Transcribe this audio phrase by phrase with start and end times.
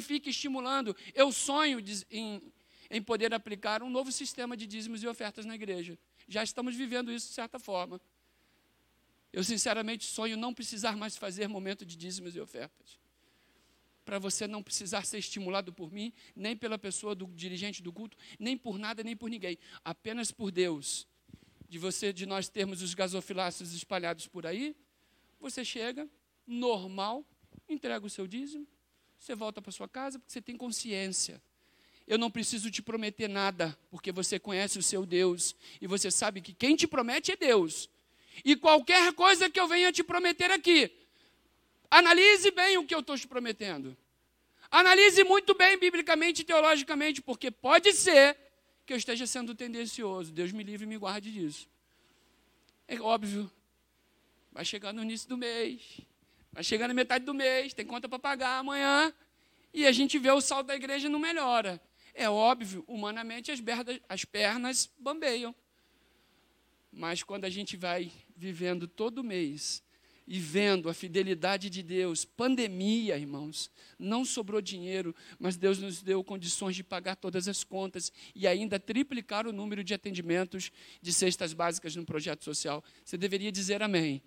[0.00, 0.96] fique estimulando.
[1.14, 2.40] Eu sonho em,
[2.90, 5.98] em poder aplicar um novo sistema de dízimos e ofertas na igreja.
[6.28, 8.00] Já estamos vivendo isso de certa forma.
[9.32, 12.98] Eu, sinceramente, sonho não precisar mais fazer momento de dízimos e ofertas.
[14.04, 18.16] Para você não precisar ser estimulado por mim, nem pela pessoa do dirigente do culto,
[18.38, 19.56] nem por nada, nem por ninguém.
[19.84, 21.06] Apenas por Deus.
[21.68, 24.74] De você, de nós termos os gasofiláceos espalhados por aí,
[25.38, 26.08] você chega,
[26.44, 27.24] normal,
[27.68, 28.66] entrega o seu dízimo,
[29.20, 31.40] você volta para sua casa porque você tem consciência.
[32.06, 36.40] Eu não preciso te prometer nada, porque você conhece o seu Deus e você sabe
[36.40, 37.88] que quem te promete é Deus.
[38.42, 40.90] E qualquer coisa que eu venha te prometer aqui,
[41.90, 43.94] analise bem o que eu estou te prometendo.
[44.70, 48.36] Analise muito bem, biblicamente e teologicamente, porque pode ser
[48.86, 50.32] que eu esteja sendo tendencioso.
[50.32, 51.68] Deus me livre e me guarde disso.
[52.88, 53.50] É óbvio.
[54.50, 56.00] Vai chegar no início do mês.
[56.52, 57.72] Vai chegar na metade do mês.
[57.72, 59.12] Tem conta para pagar amanhã.
[59.72, 61.80] E a gente vê o saldo da igreja não melhora.
[62.14, 65.54] É óbvio, humanamente as, berdas, as pernas bambeiam.
[66.92, 69.82] Mas quando a gente vai vivendo todo mês
[70.26, 76.22] e vendo a fidelidade de Deus, pandemia, irmãos, não sobrou dinheiro, mas Deus nos deu
[76.22, 81.52] condições de pagar todas as contas e ainda triplicar o número de atendimentos de cestas
[81.52, 82.82] básicas no projeto social.
[83.04, 84.20] Você deveria dizer amém.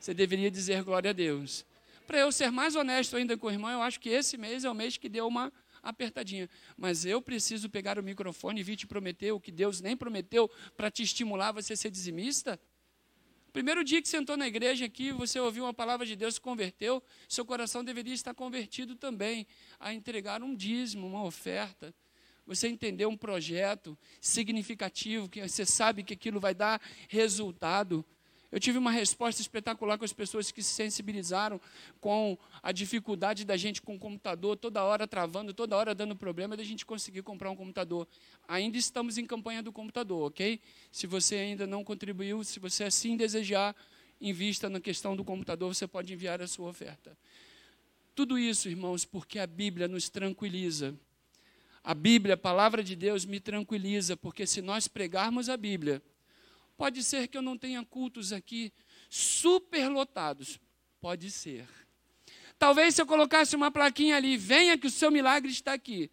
[0.00, 1.64] Você deveria dizer glória a Deus.
[2.08, 4.70] Para eu ser mais honesto ainda com o irmão, eu acho que esse mês é
[4.70, 6.48] o mês que deu uma apertadinha.
[6.74, 10.50] Mas eu preciso pegar o microfone e vir te prometer o que Deus nem prometeu
[10.74, 12.58] para te estimular você ser dizimista?
[13.52, 17.02] Primeiro dia que sentou na igreja aqui, você ouviu uma palavra de Deus, se converteu,
[17.28, 19.46] seu coração deveria estar convertido também
[19.78, 21.94] a entregar um dízimo, uma oferta.
[22.46, 28.02] Você entendeu um projeto significativo, que você sabe que aquilo vai dar resultado.
[28.50, 31.60] Eu tive uma resposta espetacular com as pessoas que se sensibilizaram
[32.00, 36.56] com a dificuldade da gente com o computador, toda hora travando, toda hora dando problema,
[36.56, 38.08] da gente conseguir comprar um computador.
[38.46, 40.60] Ainda estamos em campanha do computador, ok?
[40.90, 43.76] Se você ainda não contribuiu, se você assim desejar,
[44.18, 47.16] invista na questão do computador, você pode enviar a sua oferta.
[48.14, 50.94] Tudo isso, irmãos, porque a Bíblia nos tranquiliza.
[51.84, 56.02] A Bíblia, a palavra de Deus, me tranquiliza, porque se nós pregarmos a Bíblia,
[56.78, 58.72] Pode ser que eu não tenha cultos aqui
[59.10, 60.60] superlotados.
[61.00, 61.68] Pode ser.
[62.56, 66.08] Talvez se eu colocasse uma plaquinha ali, venha que o seu milagre está aqui.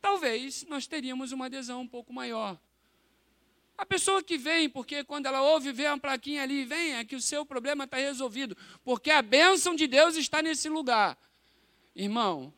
[0.00, 2.58] Talvez nós teríamos uma adesão um pouco maior.
[3.76, 7.20] A pessoa que vem, porque quando ela ouve ver uma plaquinha ali, venha que o
[7.20, 11.18] seu problema está resolvido, porque a bênção de Deus está nesse lugar.
[11.94, 12.54] Irmão,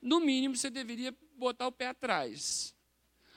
[0.00, 2.72] no mínimo você deveria botar o pé atrás.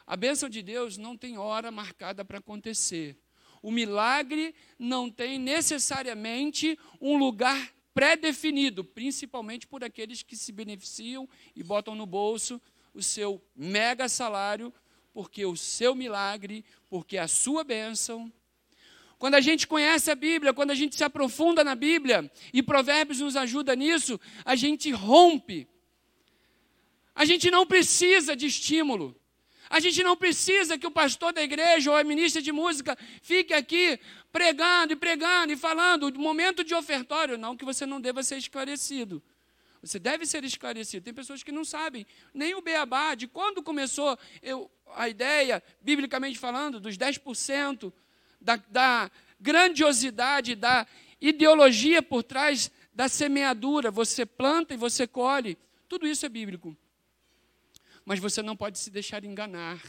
[0.07, 3.17] A bênção de Deus não tem hora marcada para acontecer.
[3.61, 11.63] O milagre não tem necessariamente um lugar pré-definido, principalmente por aqueles que se beneficiam e
[11.63, 12.61] botam no bolso
[12.93, 14.71] o seu mega salário,
[15.13, 18.31] porque o seu milagre, porque a sua bênção.
[19.17, 23.19] Quando a gente conhece a Bíblia, quando a gente se aprofunda na Bíblia, e Provérbios
[23.21, 25.67] nos ajuda nisso, a gente rompe.
[27.15, 29.19] A gente não precisa de estímulo.
[29.75, 33.53] A gente não precisa que o pastor da igreja ou a ministra de música fique
[33.53, 33.99] aqui
[34.31, 37.37] pregando e pregando e falando o momento de ofertório.
[37.37, 39.21] Não que você não deva ser esclarecido.
[39.81, 41.03] Você deve ser esclarecido.
[41.03, 46.39] Tem pessoas que não sabem nem o beabá de quando começou eu, a ideia, biblicamente
[46.39, 47.91] falando, dos 10%,
[48.39, 50.87] da, da grandiosidade, da
[51.19, 53.91] ideologia por trás da semeadura.
[53.91, 55.57] Você planta e você colhe.
[55.89, 56.77] Tudo isso é bíblico
[58.05, 59.81] mas você não pode se deixar enganar.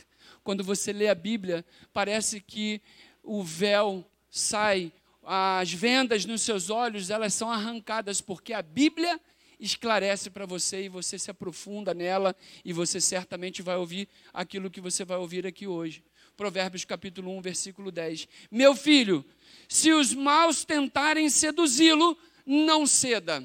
[0.42, 2.80] Quando você lê a Bíblia, parece que
[3.22, 9.20] o véu sai, as vendas nos seus olhos, elas são arrancadas, porque a Bíblia
[9.58, 12.34] esclarece para você e você se aprofunda nela
[12.64, 16.04] e você certamente vai ouvir aquilo que você vai ouvir aqui hoje.
[16.36, 18.28] Provérbios capítulo 1, versículo 10.
[18.50, 19.24] Meu filho,
[19.68, 23.42] se os maus tentarem seduzi-lo, não ceda.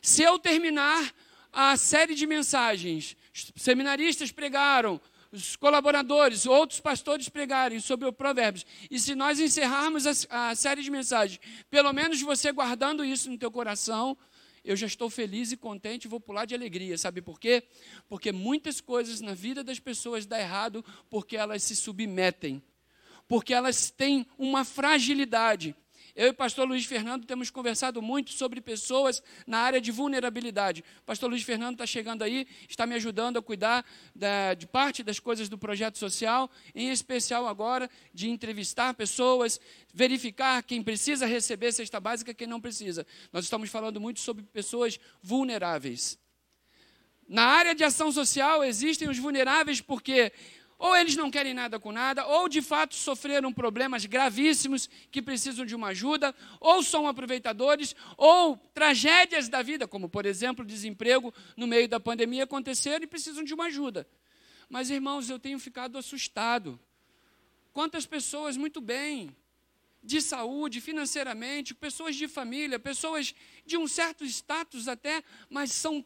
[0.00, 1.14] Se eu terminar
[1.52, 3.16] a série de mensagens
[3.56, 5.00] seminaristas pregaram,
[5.32, 8.66] os colaboradores, outros pastores pregarem sobre o Provérbios.
[8.90, 13.38] E se nós encerrarmos a, a, série de mensagens, pelo menos você guardando isso no
[13.38, 14.16] teu coração,
[14.64, 16.98] eu já estou feliz e contente vou pular de alegria.
[16.98, 17.62] Sabe por quê?
[18.08, 22.62] Porque muitas coisas na vida das pessoas dão errado porque elas se submetem.
[23.28, 25.76] Porque elas têm uma fragilidade.
[26.14, 30.84] Eu e o pastor Luiz Fernando temos conversado muito sobre pessoas na área de vulnerabilidade.
[31.00, 33.84] O pastor Luiz Fernando está chegando aí, está me ajudando a cuidar
[34.14, 39.60] da, de parte das coisas do projeto social, em especial agora de entrevistar pessoas,
[39.92, 43.06] verificar quem precisa receber cesta básica quem não precisa.
[43.32, 46.18] Nós estamos falando muito sobre pessoas vulneráveis.
[47.28, 50.32] Na área de ação social existem os vulneráveis porque
[50.80, 55.66] ou eles não querem nada com nada, ou de fato sofreram problemas gravíssimos que precisam
[55.66, 61.66] de uma ajuda, ou são aproveitadores, ou tragédias da vida, como por exemplo, desemprego no
[61.66, 64.08] meio da pandemia aconteceram e precisam de uma ajuda.
[64.70, 66.80] Mas irmãos, eu tenho ficado assustado.
[67.74, 69.36] Quantas pessoas muito bem,
[70.02, 73.34] de saúde, financeiramente, pessoas de família, pessoas
[73.66, 76.02] de um certo status até, mas são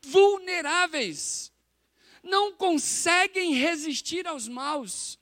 [0.00, 1.52] vulneráveis
[2.22, 5.18] não conseguem resistir aos maus,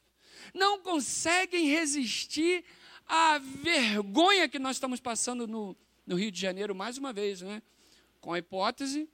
[0.54, 2.64] não conseguem resistir
[3.06, 7.62] à vergonha que nós estamos passando no, no Rio de Janeiro, mais uma vez, né?
[8.20, 9.08] com a hipótese,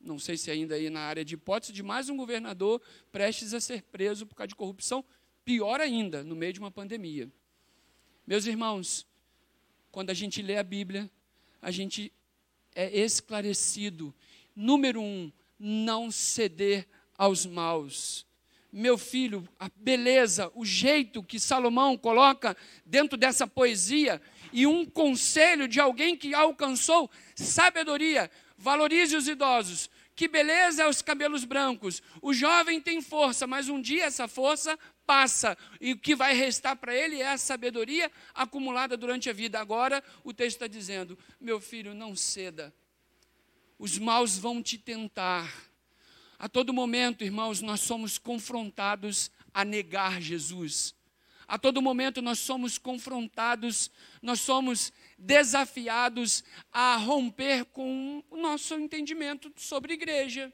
[0.00, 3.60] não sei se ainda aí na área de hipótese, de mais um governador prestes a
[3.60, 5.04] ser preso por causa de corrupção,
[5.44, 7.30] pior ainda, no meio de uma pandemia.
[8.26, 9.06] Meus irmãos,
[9.90, 11.10] quando a gente lê a Bíblia,
[11.60, 12.12] a gente
[12.74, 14.14] é esclarecido.
[14.54, 16.88] Número um, não ceder
[17.22, 18.26] aos maus.
[18.72, 24.20] Meu filho, a beleza, o jeito que Salomão coloca dentro dessa poesia
[24.52, 28.28] e um conselho de alguém que alcançou sabedoria.
[28.58, 29.88] Valorize os idosos.
[30.16, 32.02] Que beleza é os cabelos brancos.
[32.20, 34.76] O jovem tem força, mas um dia essa força
[35.06, 39.60] passa e o que vai restar para ele é a sabedoria acumulada durante a vida.
[39.60, 42.74] Agora o texto está dizendo: meu filho, não ceda.
[43.78, 45.71] Os maus vão te tentar
[46.42, 50.92] a todo momento, irmãos, nós somos confrontados a negar Jesus.
[51.46, 56.42] A todo momento nós somos confrontados, nós somos desafiados
[56.72, 60.52] a romper com o nosso entendimento sobre igreja.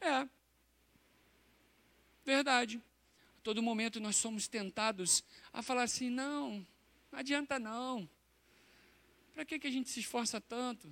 [0.00, 0.26] É.
[2.24, 2.82] Verdade.
[3.38, 6.66] A todo momento nós somos tentados a falar assim: não,
[7.12, 8.08] não adianta não.
[9.34, 10.90] Para que, que a gente se esforça tanto?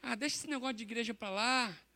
[0.00, 1.87] Ah, deixa esse negócio de igreja para lá.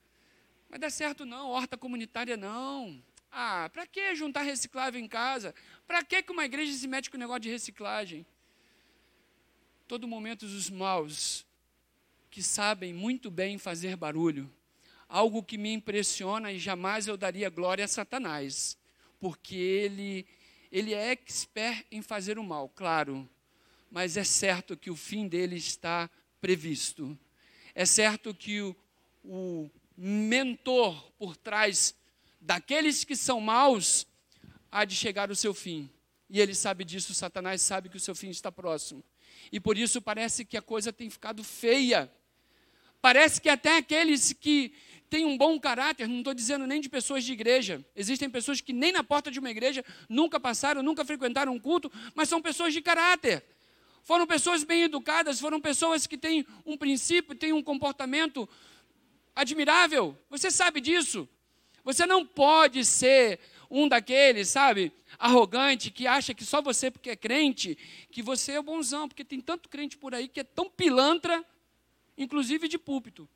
[0.72, 3.04] Vai dar certo não, horta comunitária não.
[3.30, 5.54] Ah, para que juntar reciclável em casa?
[5.86, 8.24] Para que uma igreja se mete com o negócio de reciclagem?
[9.86, 11.44] Todo momento os maus
[12.30, 14.50] que sabem muito bem fazer barulho.
[15.10, 18.78] Algo que me impressiona e jamais eu daria glória a Satanás,
[19.20, 20.26] porque ele
[20.72, 23.28] ele é expert em fazer o mal, claro,
[23.90, 26.08] mas é certo que o fim dele está
[26.40, 27.18] previsto.
[27.74, 28.74] É certo que o,
[29.22, 31.94] o mentor por trás
[32.40, 34.06] daqueles que são maus,
[34.70, 35.90] há de chegar o seu fim.
[36.28, 39.04] E ele sabe disso, Satanás sabe que o seu fim está próximo.
[39.50, 42.10] E por isso parece que a coisa tem ficado feia.
[43.00, 44.72] Parece que até aqueles que
[45.10, 48.72] têm um bom caráter, não estou dizendo nem de pessoas de igreja, existem pessoas que
[48.72, 52.72] nem na porta de uma igreja nunca passaram, nunca frequentaram um culto, mas são pessoas
[52.72, 53.44] de caráter.
[54.02, 58.48] Foram pessoas bem educadas, foram pessoas que têm um princípio, têm um comportamento
[59.34, 60.16] admirável.
[60.30, 61.28] Você sabe disso.
[61.84, 63.40] Você não pode ser
[63.70, 67.76] um daqueles, sabe, arrogante, que acha que só você, porque é crente,
[68.10, 71.44] que você é bonzão, porque tem tanto crente por aí que é tão pilantra,
[72.16, 73.28] inclusive de púlpito.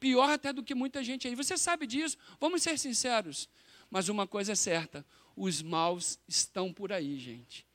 [0.00, 1.34] Pior até do que muita gente aí.
[1.34, 3.48] Você sabe disso, vamos ser sinceros.
[3.90, 5.04] Mas uma coisa é certa:
[5.36, 7.66] os maus estão por aí, gente.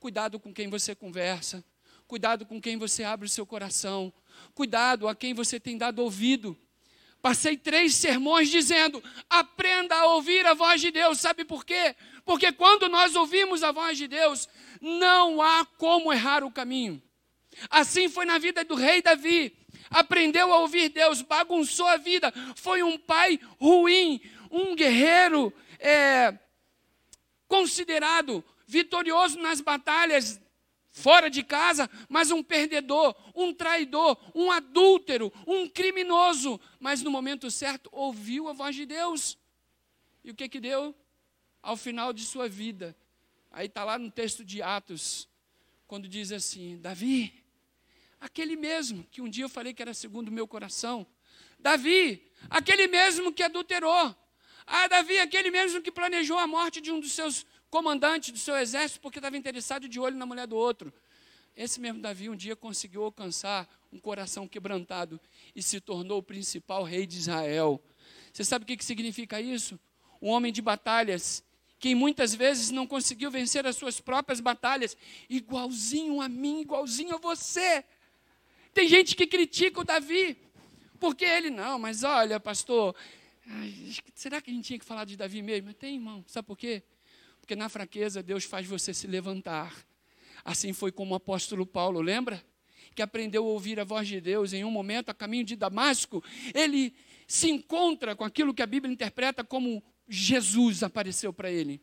[0.00, 1.64] Cuidado com quem você conversa,
[2.08, 4.12] cuidado com quem você abre o seu coração,
[4.54, 6.58] cuidado a quem você tem dado ouvido.
[7.22, 11.20] Passei três sermões dizendo: aprenda a ouvir a voz de Deus.
[11.20, 11.94] Sabe por quê?
[12.24, 14.48] Porque quando nós ouvimos a voz de Deus,
[14.80, 17.00] não há como errar o caminho.
[17.70, 19.56] Assim foi na vida do rei Davi.
[19.88, 22.32] Aprendeu a ouvir Deus, bagunçou a vida.
[22.56, 26.36] Foi um pai ruim, um guerreiro é,
[27.46, 30.40] considerado vitorioso nas batalhas
[30.92, 37.50] fora de casa, mas um perdedor, um traidor, um adúltero, um criminoso, mas no momento
[37.50, 39.38] certo ouviu a voz de Deus.
[40.22, 40.94] E o que que deu?
[41.62, 42.94] Ao final de sua vida.
[43.50, 45.28] Aí está lá no texto de Atos,
[45.86, 47.42] quando diz assim: Davi,
[48.20, 51.06] aquele mesmo que um dia eu falei que era segundo o meu coração,
[51.58, 54.14] Davi, aquele mesmo que adulterou,
[54.66, 58.54] ah, Davi, aquele mesmo que planejou a morte de um dos seus comandante do seu
[58.58, 60.92] exército porque estava interessado de olho na mulher do outro.
[61.56, 65.18] Esse mesmo Davi um dia conseguiu alcançar um coração quebrantado
[65.56, 67.82] e se tornou o principal rei de Israel.
[68.30, 69.80] Você sabe o que, que significa isso?
[70.20, 71.42] Um homem de batalhas,
[71.78, 74.94] que muitas vezes não conseguiu vencer as suas próprias batalhas,
[75.30, 77.82] igualzinho a mim, igualzinho a você.
[78.74, 80.36] Tem gente que critica o Davi,
[81.00, 82.94] porque ele não, mas olha, pastor,
[84.14, 85.72] será que a gente tinha que falar de Davi mesmo?
[85.72, 86.82] Tem, irmão, sabe por quê?
[87.52, 89.76] Porque na fraqueza Deus faz você se levantar.
[90.42, 92.42] Assim foi como o apóstolo Paulo, lembra?
[92.94, 96.24] Que aprendeu a ouvir a voz de Deus em um momento a caminho de Damasco.
[96.54, 96.94] Ele
[97.26, 101.78] se encontra com aquilo que a Bíblia interpreta como Jesus apareceu para ele.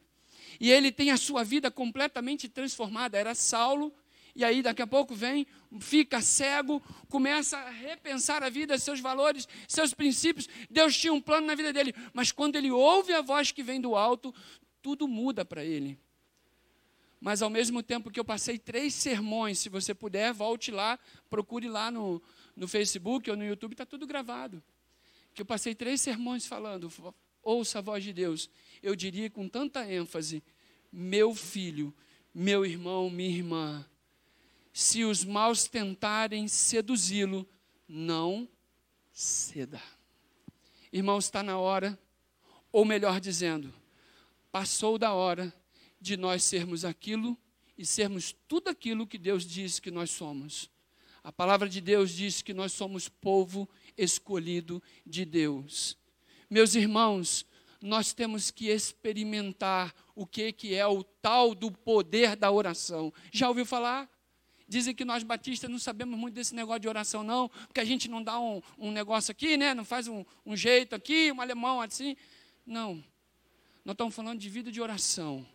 [0.59, 3.15] E ele tem a sua vida completamente transformada.
[3.15, 3.93] Era Saulo,
[4.35, 5.45] e aí daqui a pouco vem,
[5.79, 10.49] fica cego, começa a repensar a vida, seus valores, seus princípios.
[10.67, 13.79] Deus tinha um plano na vida dele, mas quando ele ouve a voz que vem
[13.79, 14.33] do alto,
[14.81, 15.99] tudo muda para ele.
[17.19, 20.97] Mas ao mesmo tempo que eu passei três sermões, se você puder, volte lá,
[21.29, 22.21] procure lá no,
[22.55, 24.63] no Facebook ou no YouTube, está tudo gravado.
[25.33, 26.91] Que eu passei três sermões falando,
[27.43, 28.49] ouça a voz de Deus.
[28.81, 30.41] Eu diria com tanta ênfase,
[30.91, 31.93] meu filho,
[32.33, 33.85] meu irmão, minha irmã,
[34.71, 37.47] se os maus tentarem seduzi-lo,
[37.87, 38.47] não
[39.11, 39.81] ceda.
[40.91, 41.99] Irmão, está na hora,
[42.71, 43.73] ou melhor dizendo,
[44.51, 45.53] passou da hora
[45.99, 47.37] de nós sermos aquilo
[47.77, 50.69] e sermos tudo aquilo que Deus diz que nós somos.
[51.23, 55.97] A palavra de Deus diz que nós somos povo escolhido de Deus.
[56.49, 57.45] Meus irmãos,
[57.81, 63.13] nós temos que experimentar o que, que é o tal do poder da oração.
[63.31, 64.09] Já ouviu falar?
[64.67, 68.07] Dizem que nós batistas não sabemos muito desse negócio de oração, não, porque a gente
[68.07, 69.73] não dá um, um negócio aqui, né?
[69.73, 72.15] não faz um, um jeito aqui, um alemão assim.
[72.65, 73.03] Não.
[73.83, 75.45] Nós estamos falando de vida de oração.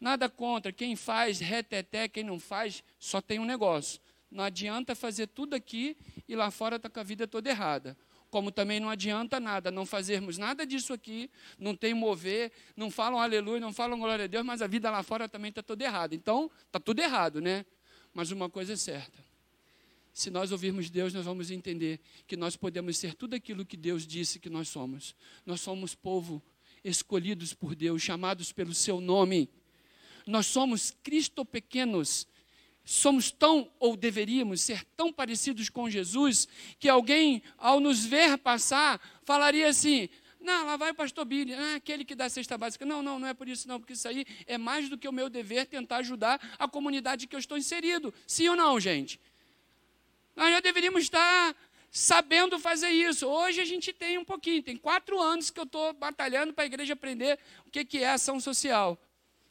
[0.00, 0.72] Nada contra.
[0.72, 4.00] Quem faz reteté, quem não faz, só tem um negócio.
[4.30, 5.96] Não adianta fazer tudo aqui
[6.28, 7.96] e lá fora está com a vida toda errada.
[8.30, 13.18] Como também não adianta nada não fazermos nada disso aqui, não tem mover, não falam
[13.18, 16.14] aleluia, não falam glória a Deus, mas a vida lá fora também está toda errada.
[16.14, 17.64] Então, está tudo errado, né?
[18.12, 19.18] Mas uma coisa é certa:
[20.12, 24.06] se nós ouvirmos Deus, nós vamos entender que nós podemos ser tudo aquilo que Deus
[24.06, 25.16] disse que nós somos.
[25.46, 26.42] Nós somos povo
[26.88, 29.48] escolhidos por Deus, chamados pelo seu nome.
[30.26, 32.26] Nós somos Cristo pequenos.
[32.84, 38.98] Somos tão, ou deveríamos ser tão parecidos com Jesus, que alguém, ao nos ver passar,
[39.24, 40.08] falaria assim:
[40.40, 42.86] não, lá vai o pastor Billy, ah, aquele que dá a cesta básica.
[42.86, 45.12] Não, não, não é por isso não, porque isso aí é mais do que o
[45.12, 48.14] meu dever tentar ajudar a comunidade que eu estou inserido.
[48.26, 49.20] Sim ou não, gente?
[50.34, 51.54] Nós já deveríamos estar
[51.90, 53.26] sabendo fazer isso.
[53.26, 56.66] Hoje a gente tem um pouquinho, tem quatro anos que eu estou batalhando para a
[56.66, 58.98] igreja aprender o que, que é ação social,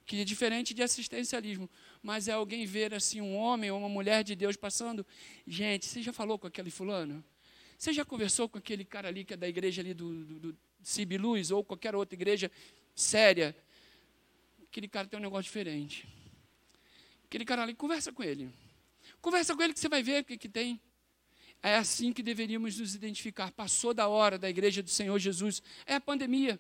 [0.06, 1.70] que é diferente de assistencialismo.
[2.01, 5.06] Mas é alguém ver assim um homem ou uma mulher de Deus passando.
[5.46, 7.24] Gente, você já falou com aquele fulano?
[7.77, 10.58] Você já conversou com aquele cara ali que é da igreja ali do, do, do
[10.82, 12.51] Cibiluz ou qualquer outra igreja
[12.96, 13.56] séria?
[14.63, 16.08] Aquele cara tem um negócio diferente.
[17.25, 18.50] Aquele cara ali, conversa com ele.
[19.22, 20.79] Conversa com ele que você vai ver o que, que tem.
[21.62, 23.52] É assim que deveríamos nos identificar.
[23.52, 25.62] Passou da hora da igreja do Senhor Jesus.
[25.86, 26.60] É a pandemia.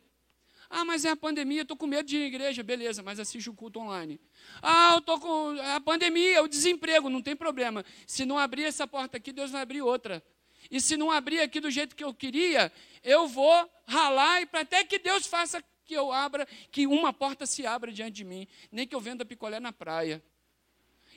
[0.69, 2.63] Ah, mas é a pandemia, estou com medo de ir à igreja.
[2.63, 4.19] Beleza, mas assiste o culto online.
[4.61, 7.85] Ah, eu estou com é a pandemia, é o desemprego, não tem problema.
[8.05, 10.21] Se não abrir essa porta aqui, Deus vai abrir outra.
[10.69, 14.61] E se não abrir aqui do jeito que eu queria, eu vou ralar e para
[14.61, 18.45] até que Deus faça que eu abra, que uma porta se abra diante de mim,
[18.69, 20.21] nem que eu venda picolé na praia.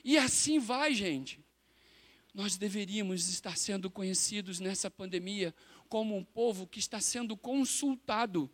[0.03, 1.43] E assim vai, gente.
[2.33, 5.53] Nós deveríamos estar sendo conhecidos nessa pandemia
[5.89, 8.49] como um povo que está sendo consultado.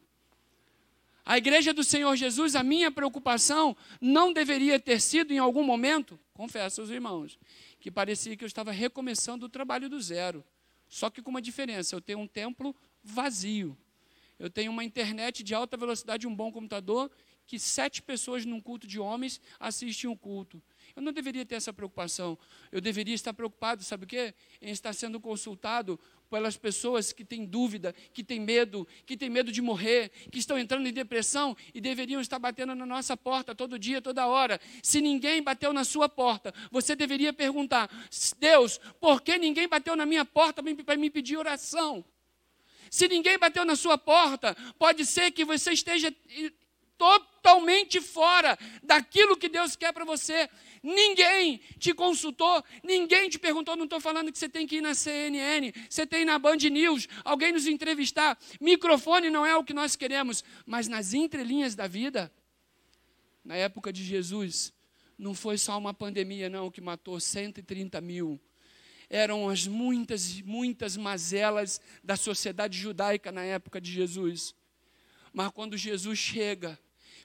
[1.24, 6.18] A igreja do Senhor Jesus, a minha preocupação não deveria ter sido em algum momento,
[6.34, 7.38] confesso aos irmãos,
[7.80, 10.44] que parecia que eu estava recomeçando o trabalho do zero.
[10.88, 13.78] Só que com uma diferença: eu tenho um templo vazio.
[14.40, 17.12] Eu tenho uma internet de alta velocidade, um bom computador,
[17.48, 20.62] que sete pessoas num culto de homens assistem um culto.
[20.96, 22.38] Eu não deveria ter essa preocupação.
[22.72, 24.34] Eu deveria estar preocupado, sabe o quê?
[24.62, 25.98] Em estar sendo consultado
[26.30, 30.60] pelas pessoas que têm dúvida, que têm medo, que têm medo de morrer, que estão
[30.60, 34.60] entrando em depressão e deveriam estar batendo na nossa porta todo dia, toda hora.
[34.84, 37.90] Se ninguém bateu na sua porta, você deveria perguntar:
[38.38, 42.04] Deus, por que ninguém bateu na minha porta para me pedir oração?
[42.90, 46.14] Se ninguém bateu na sua porta, pode ser que você esteja
[46.98, 50.50] totalmente fora daquilo que Deus quer para você.
[50.82, 53.76] Ninguém te consultou, ninguém te perguntou.
[53.76, 57.08] Não estou falando que você tem que ir na CNN, você tem na Band News,
[57.24, 58.38] alguém nos entrevistar.
[58.60, 62.32] Microfone não é o que nós queremos, mas nas entrelinhas da vida,
[63.44, 64.74] na época de Jesus,
[65.18, 68.40] não foi só uma pandemia, não, que matou 130 mil.
[69.10, 74.54] Eram as muitas, muitas mazelas da sociedade judaica na época de Jesus.
[75.34, 76.78] Mas quando Jesus chega,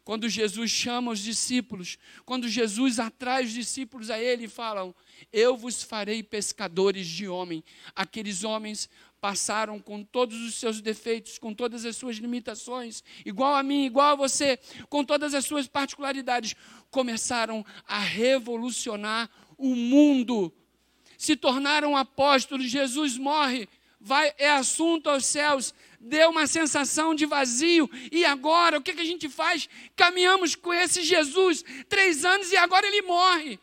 [0.05, 4.95] quando Jesus chama os discípulos, quando Jesus atrai os discípulos a ele e falam:
[5.33, 7.63] Eu vos farei pescadores de homem.
[7.95, 8.89] Aqueles homens
[9.21, 14.11] passaram com todos os seus defeitos, com todas as suas limitações, igual a mim, igual
[14.11, 16.57] a você, com todas as suas particularidades,
[16.91, 20.53] começaram a revolucionar o mundo.
[21.17, 23.69] Se tornaram apóstolos, Jesus morre,
[24.03, 29.01] vai, é assunto aos céus, deu uma sensação de vazio, e agora o que, que
[29.01, 29.69] a gente faz?
[29.95, 33.59] Caminhamos com esse Jesus três anos e agora ele morre.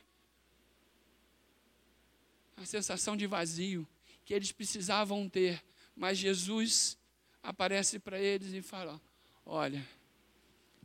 [2.55, 3.87] A sensação de vazio
[4.25, 5.61] que eles precisavam ter,
[5.95, 6.97] mas Jesus
[7.43, 8.99] aparece para eles e fala:
[9.45, 9.85] Olha,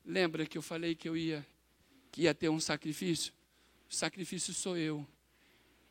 [0.05, 1.47] lembra que eu falei que eu ia,
[2.11, 3.33] que ia ter um sacrifício?
[3.89, 5.07] O sacrifício sou eu.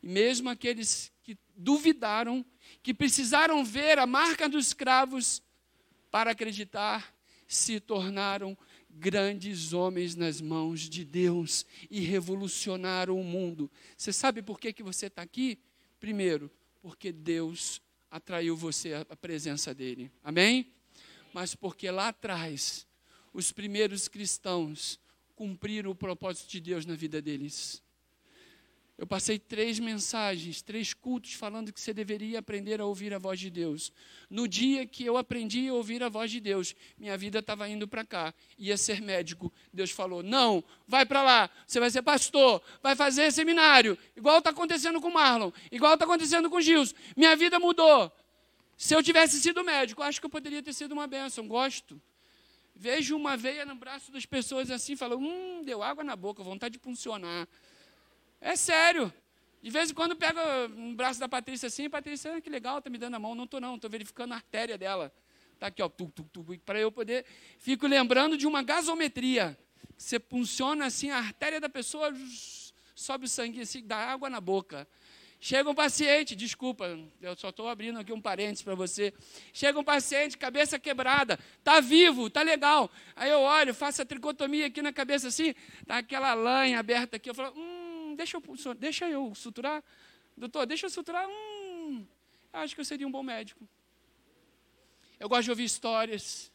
[0.03, 2.45] E mesmo aqueles que duvidaram,
[2.83, 5.41] que precisaram ver a marca dos cravos
[6.11, 7.15] para acreditar,
[7.47, 8.57] se tornaram
[8.89, 13.71] grandes homens nas mãos de Deus e revolucionaram o mundo.
[13.97, 15.57] Você sabe por que, que você está aqui?
[15.99, 17.81] Primeiro, porque Deus
[18.11, 20.11] atraiu você à presença dele.
[20.23, 20.71] Amém?
[21.33, 22.85] Mas porque lá atrás,
[23.33, 24.99] os primeiros cristãos
[25.35, 27.81] cumpriram o propósito de Deus na vida deles.
[29.03, 33.37] Eu passei três mensagens, três cultos falando que você deveria aprender a ouvir a voz
[33.37, 33.91] de Deus.
[34.29, 37.85] No dia que eu aprendi a ouvir a voz de Deus, minha vida estava indo
[37.85, 39.51] para cá, ia ser médico.
[39.73, 44.51] Deus falou: não, vai para lá, você vai ser pastor, vai fazer seminário, igual está
[44.51, 46.95] acontecendo com Marlon, igual está acontecendo com Gilson.
[47.17, 48.09] Minha vida mudou.
[48.77, 52.01] Se eu tivesse sido médico, acho que eu poderia ter sido uma bênção, gosto.
[52.73, 56.77] Vejo uma veia no braço das pessoas assim, falo, hum, deu água na boca, vontade
[56.77, 57.49] de funcionar.
[58.43, 59.11] É sério.
[59.61, 60.41] De vez em quando pega
[60.75, 63.33] um braço da Patrícia assim, Patrícia, ah, que legal, tá me dando a mão.
[63.33, 65.13] Não estou não, estou verificando a artéria dela.
[65.57, 65.89] Tá aqui, ó,
[66.65, 67.25] para eu poder.
[67.57, 69.57] Fico lembrando de uma gasometria.
[69.97, 72.13] Você funciona assim, a artéria da pessoa
[72.93, 74.85] sobe o sangue assim, dá água na boca.
[75.39, 79.13] Chega um paciente, desculpa, eu só estou abrindo aqui um parênteses para você.
[79.53, 82.91] Chega um paciente, cabeça quebrada, está vivo, está legal.
[83.15, 85.53] Aí eu olho, faço a tricotomia aqui na cabeça assim,
[85.85, 87.29] tá aquela lã aberta aqui.
[87.29, 87.82] Eu falo, hum,
[88.15, 89.83] deixa eu, deixa eu suturar.
[90.35, 91.27] Doutor, deixa eu suturar.
[91.27, 92.05] Hum,
[92.51, 93.67] acho que eu seria um bom médico.
[95.19, 96.51] Eu gosto de ouvir histórias.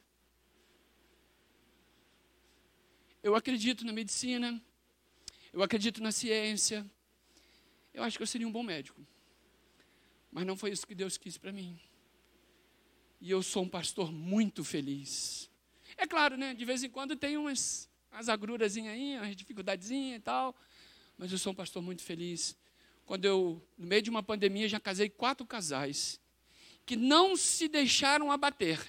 [3.23, 4.61] Eu acredito na medicina.
[5.53, 6.89] Eu acredito na ciência.
[7.95, 9.07] Eu acho que eu seria um bom médico.
[10.31, 11.81] Mas não foi isso que Deus quis para mim.
[13.21, 15.51] E eu sou um pastor muito feliz.
[15.97, 16.55] É claro, né?
[16.55, 20.55] De vez em quando tem umas, umas agrurazinhas aí, umas dificuldadezinhas e tal
[21.19, 22.57] mas eu sou um pastor muito feliz.
[23.05, 26.21] Quando eu, no meio de uma pandemia, já casei quatro casais
[26.87, 28.81] que não se deixaram abater.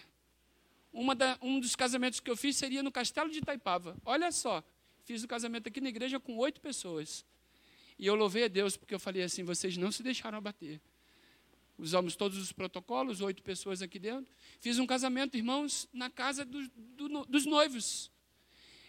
[1.18, 3.98] Da, um dos casamentos que eu fiz seria no Castelo de Itaipava.
[4.06, 4.64] Olha só,
[5.04, 7.26] fiz o casamento aqui na igreja com oito pessoas.
[7.98, 10.80] E eu louvei a Deus porque eu falei assim: vocês não se deixaram abater.
[11.78, 14.34] Usamos todos os protocolos, oito pessoas aqui dentro.
[14.60, 18.12] Fiz um casamento, irmãos, na casa do, do, dos noivos.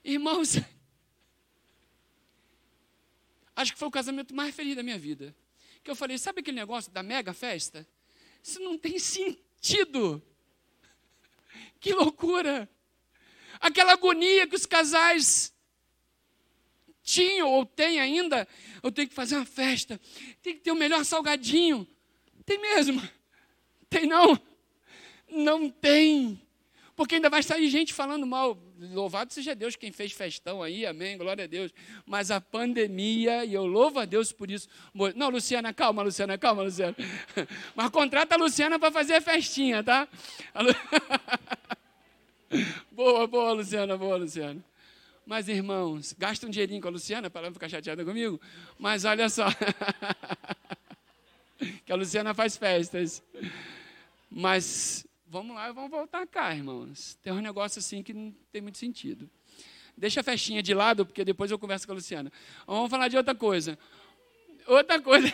[0.05, 0.57] Irmãos,
[3.61, 5.37] Acho que foi o casamento mais feliz da minha vida.
[5.85, 7.87] Que eu falei, sabe aquele negócio da mega festa?
[8.43, 10.23] Isso não tem sentido.
[11.79, 12.67] Que loucura!
[13.61, 15.53] Aquela agonia que os casais
[17.03, 18.49] tinham ou têm ainda,
[18.83, 20.01] eu tenho que fazer uma festa,
[20.43, 21.87] tem que ter o melhor salgadinho.
[22.47, 23.07] Tem mesmo?
[23.91, 24.41] Tem não?
[25.29, 26.41] Não tem.
[26.97, 28.57] Porque ainda vai sair gente falando mal.
[28.81, 31.71] Louvado seja Deus quem fez festão aí, amém, glória a Deus.
[32.07, 34.71] Mas a pandemia, e eu louvo a Deus por isso.
[35.15, 36.97] Não, Luciana, calma, Luciana, calma, Luciana.
[37.77, 40.09] Mas contrata a Luciana para fazer festinha, tá?
[42.91, 44.65] boa, boa, Luciana, boa, Luciana.
[45.27, 48.41] Mas, irmãos, gasta um dinheirinho com a Luciana para ela não ficar chateada comigo.
[48.79, 49.47] Mas olha só.
[51.85, 53.23] que a Luciana faz festas.
[54.31, 57.17] Mas vamos lá e vamos voltar cá, irmãos.
[57.23, 59.31] Tem um negócio assim que não tem muito sentido.
[59.97, 62.33] Deixa a festinha de lado, porque depois eu converso com a Luciana.
[62.67, 63.79] Vamos falar de outra coisa.
[64.67, 65.29] Outra coisa.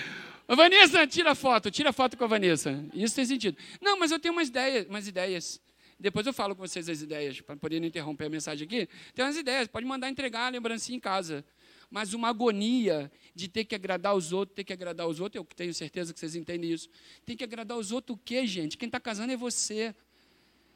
[0.46, 2.84] Vanessa, tira foto, tira foto com a Vanessa.
[2.92, 3.56] Isso tem sentido.
[3.80, 5.60] Não, mas eu tenho umas ideias, umas ideias.
[5.98, 8.88] Depois eu falo com vocês as ideias, para poder não interromper a mensagem aqui.
[9.14, 11.44] Tem umas ideias, pode mandar entregar a lembrancinha em casa
[11.90, 15.56] mas uma agonia de ter que agradar os outros, ter que agradar os outros, eu
[15.56, 16.88] tenho certeza que vocês entendem isso.
[17.24, 18.76] Tem que agradar os outros o quê, gente?
[18.76, 19.94] Quem está casando é você.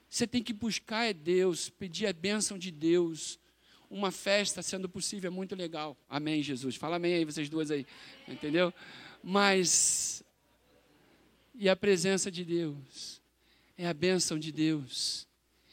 [0.09, 3.39] Você tem que buscar é Deus, pedir a bênção de Deus.
[3.91, 5.97] Uma festa, sendo possível, é muito legal.
[6.09, 6.77] Amém, Jesus.
[6.77, 7.87] Fala amém aí, vocês duas aí.
[8.27, 8.73] Entendeu?
[9.23, 10.23] Mas,
[11.55, 13.21] e a presença de Deus?
[13.77, 15.27] É a bênção de Deus.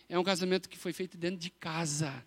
[0.09, 2.25] É um casamento que foi feito dentro de casa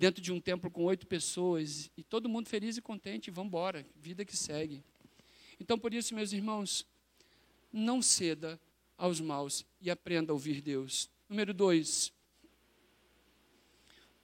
[0.00, 3.86] dentro de um templo com oito pessoas, e todo mundo feliz e contente, vamos embora,
[3.94, 4.82] vida que segue.
[5.60, 6.86] Então, por isso, meus irmãos,
[7.70, 8.58] não ceda
[8.96, 11.10] aos maus e aprenda a ouvir Deus.
[11.28, 12.10] Número dois,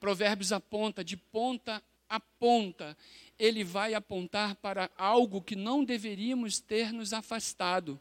[0.00, 2.96] Provérbios aponta de ponta a ponta,
[3.38, 8.00] ele vai apontar para algo que não deveríamos ter nos afastado.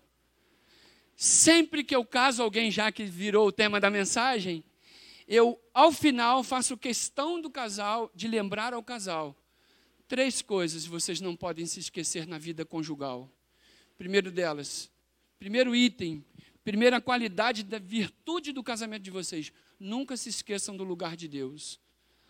[1.18, 4.64] sempre que eu caso alguém, já que virou o tema da mensagem,
[5.28, 9.36] eu, ao final, faço questão do casal, de lembrar ao casal,
[10.08, 13.30] três coisas vocês não podem se esquecer na vida conjugal.
[13.98, 14.92] Primeiro delas,
[15.40, 16.24] primeiro item,
[16.64, 21.80] primeira qualidade da virtude do casamento de vocês, nunca se esqueçam do lugar de Deus.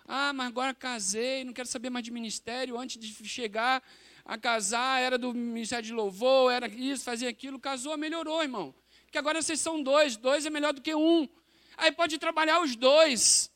[0.08, 2.78] Ah, mas agora casei, não quero saber mais de ministério.
[2.78, 3.82] Antes de chegar
[4.24, 7.60] a casar, era do ministério de louvor, era isso, fazia aquilo.
[7.60, 8.74] Casou, melhorou, irmão.
[9.12, 11.28] Que agora vocês são dois, dois é melhor do que um.
[11.78, 13.52] Aí pode trabalhar os dois.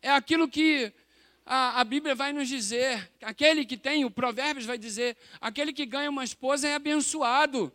[0.00, 0.92] É aquilo que
[1.44, 3.10] a, a Bíblia vai nos dizer.
[3.22, 7.72] Aquele que tem, o Provérbios vai dizer, aquele que ganha uma esposa é abençoado.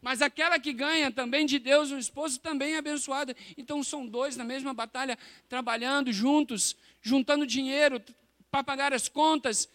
[0.00, 3.34] Mas aquela que ganha também de Deus um esposo também é abençoada.
[3.56, 5.18] Então são dois na mesma batalha,
[5.48, 8.02] trabalhando juntos, juntando dinheiro
[8.50, 9.68] para pagar as contas,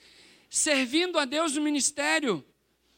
[0.50, 2.45] servindo a Deus no ministério.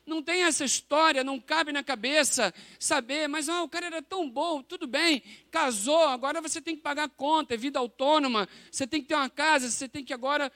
[0.06, 4.30] Não tem essa história, não cabe na cabeça saber, mas oh, o cara era tão
[4.30, 9.02] bom, tudo bem, casou, agora você tem que pagar conta, é vida autônoma, você tem
[9.02, 10.52] que ter uma casa, você tem que agora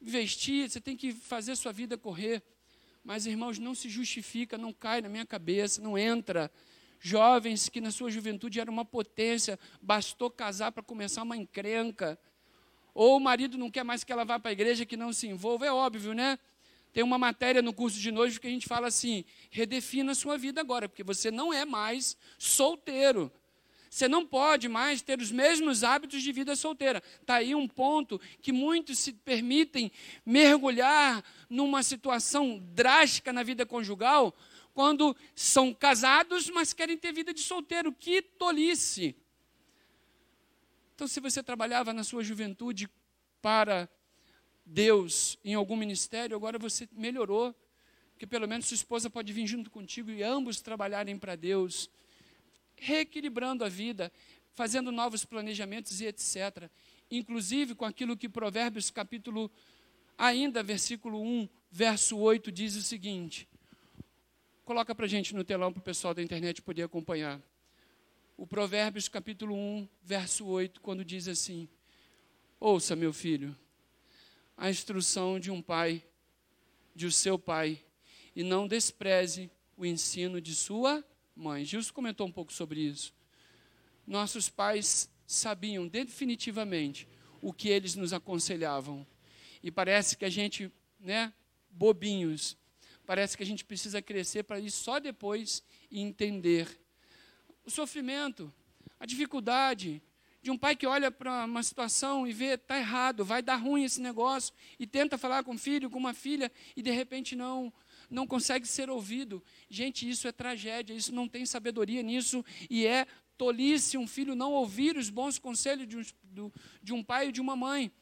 [0.00, 2.42] investir, você tem que fazer sua vida correr.
[3.04, 6.50] Mas, irmãos, não se justifica, não cai na minha cabeça, não entra.
[6.98, 12.18] Jovens que na sua juventude eram uma potência, bastou casar para começar uma encrenca.
[12.92, 15.26] Ou o marido não quer mais que ela vá para a igreja, que não se
[15.26, 16.38] envolva, é óbvio, né?
[16.92, 20.36] Tem uma matéria no curso de noivo que a gente fala assim: redefina a sua
[20.36, 23.32] vida agora, porque você não é mais solteiro.
[23.90, 27.02] Você não pode mais ter os mesmos hábitos de vida solteira.
[27.20, 29.90] Está aí um ponto que muitos se permitem
[30.24, 34.32] mergulhar numa situação drástica na vida conjugal
[34.72, 37.92] quando são casados, mas querem ter vida de solteiro.
[37.92, 39.16] Que tolice!
[40.94, 42.88] Então, se você trabalhava na sua juventude
[43.42, 43.88] para
[44.70, 47.52] Deus em algum ministério, agora você melhorou,
[48.16, 51.90] que pelo menos sua esposa pode vir junto contigo e ambos trabalharem para Deus,
[52.76, 54.12] reequilibrando a vida,
[54.52, 56.70] fazendo novos planejamentos e etc.
[57.10, 59.50] Inclusive com aquilo que Provérbios capítulo
[60.16, 63.48] ainda versículo 1, verso 8 diz o seguinte.
[64.64, 67.42] Coloca para a gente no telão para o pessoal da internet poder acompanhar.
[68.36, 71.68] O Provérbios capítulo 1, verso 8, quando diz assim:
[72.60, 73.56] Ouça, meu filho,
[74.60, 76.04] a instrução de um pai,
[76.94, 77.82] de o seu pai,
[78.36, 81.02] e não despreze o ensino de sua
[81.34, 81.64] mãe.
[81.64, 83.14] Gilson comentou um pouco sobre isso.
[84.06, 87.08] Nossos pais sabiam definitivamente
[87.40, 89.06] o que eles nos aconselhavam.
[89.62, 90.70] E parece que a gente,
[91.00, 91.32] né,
[91.70, 92.54] bobinhos,
[93.06, 96.78] parece que a gente precisa crescer para ir só depois entender
[97.64, 98.52] o sofrimento,
[98.98, 100.02] a dificuldade,
[100.42, 103.84] de um pai que olha para uma situação e vê está errado, vai dar ruim
[103.84, 107.72] esse negócio e tenta falar com o filho, com uma filha e de repente não
[108.08, 109.40] não consegue ser ouvido.
[109.68, 114.52] Gente, isso é tragédia, isso não tem sabedoria nisso e é tolice um filho não
[114.52, 116.50] ouvir os bons conselhos de um,
[116.82, 117.92] de um pai ou de uma mãe.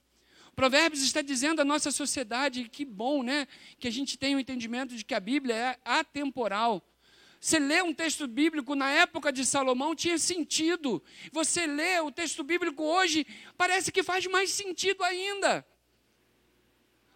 [0.57, 3.47] Provérbios está dizendo à nossa sociedade que bom, né,
[3.79, 6.83] que a gente tem o entendimento de que a Bíblia é atemporal.
[7.41, 11.03] Você lê um texto bíblico na época de Salomão, tinha sentido.
[11.33, 15.67] Você lê o texto bíblico hoje, parece que faz mais sentido ainda.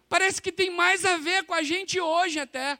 [0.07, 2.79] Parece que tem mais a ver com a gente hoje até.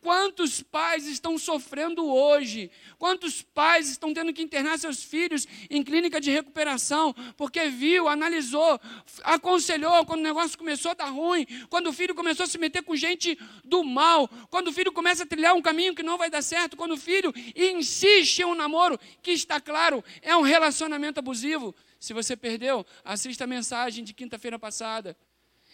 [0.00, 2.70] Quantos pais estão sofrendo hoje?
[2.98, 8.80] Quantos pais estão tendo que internar seus filhos em clínica de recuperação porque viu, analisou,
[9.22, 12.82] aconselhou quando o negócio começou a dar ruim, quando o filho começou a se meter
[12.82, 16.30] com gente do mal, quando o filho começa a trilhar um caminho que não vai
[16.30, 21.20] dar certo, quando o filho insiste em um namoro que está claro, é um relacionamento
[21.20, 21.74] abusivo.
[21.98, 25.14] Se você perdeu, assista a mensagem de quinta-feira passada.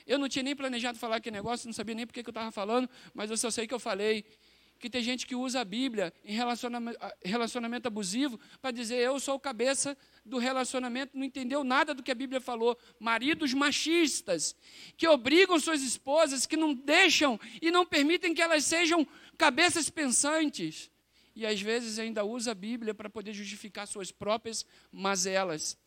[0.06, 2.52] Eu não tinha nem planejado falar aquele negócio, não sabia nem porque que eu estava
[2.52, 4.24] falando, mas eu só sei que eu falei.
[4.78, 9.36] Que tem gente que usa a Bíblia em relacionamento, relacionamento abusivo para dizer eu sou
[9.36, 12.78] o cabeça do relacionamento, não entendeu nada do que a Bíblia falou.
[13.00, 14.54] Maridos machistas
[14.96, 19.06] que obrigam suas esposas, que não deixam e não permitem que elas sejam
[19.38, 20.90] cabeças pensantes.
[21.34, 25.78] E às vezes ainda usa a Bíblia para poder justificar suas próprias mazelas.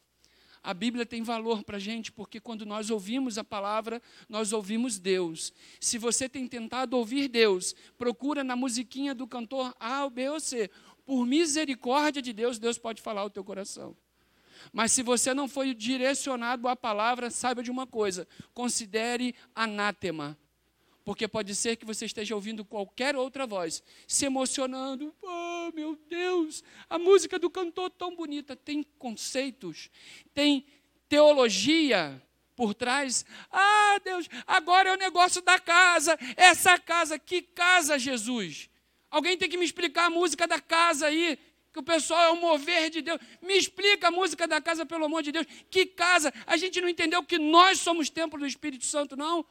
[0.61, 4.99] A Bíblia tem valor para a gente, porque quando nós ouvimos a palavra, nós ouvimos
[4.99, 5.53] Deus.
[5.79, 10.69] Se você tem tentado ouvir Deus, procura na musiquinha do cantor A, B ou C.
[11.05, 13.95] Por misericórdia de Deus, Deus pode falar ao teu coração.
[14.73, 20.37] Mas se você não foi direcionado à palavra, saiba de uma coisa: considere anátema
[21.09, 25.11] porque pode ser que você esteja ouvindo qualquer outra voz, se emocionando.
[25.23, 28.55] Oh, meu Deus, a música do cantor tão bonita.
[28.55, 29.89] Tem conceitos,
[30.35, 30.67] tem
[31.07, 32.21] teologia
[32.55, 33.25] por trás.
[33.51, 36.15] Ah, Deus, agora é o negócio da casa.
[36.37, 38.69] Essa casa, que casa, Jesus?
[39.09, 41.39] Alguém tem que me explicar a música da casa aí.
[41.73, 43.19] que o pessoal é o mover de Deus.
[43.41, 45.47] Me explica a música da casa, pelo amor de Deus.
[45.71, 46.31] Que casa?
[46.45, 49.43] A gente não entendeu que nós somos templo do Espírito Santo, não.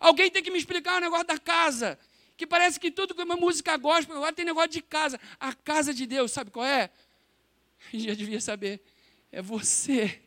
[0.00, 1.98] Alguém tem que me explicar o negócio da casa.
[2.36, 5.20] Que parece que tudo que uma música gospel, agora tem negócio de casa.
[5.40, 6.90] A casa de Deus, sabe qual é?
[7.92, 8.80] Já devia saber.
[9.32, 10.22] É você.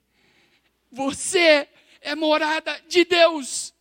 [0.91, 1.67] Você
[2.01, 3.73] é morada de Deus.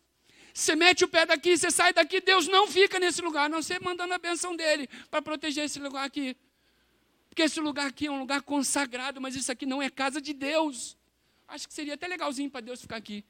[0.53, 3.79] Você mete o pé daqui, você sai daqui, Deus não fica nesse lugar, não você
[3.79, 6.37] mandando a benção dele para proteger esse lugar aqui.
[7.29, 10.35] Porque esse lugar aqui é um lugar consagrado, mas isso aqui não é casa de
[10.35, 10.97] Deus.
[11.49, 13.25] Acho que seria até legalzinho para Deus ficar aqui.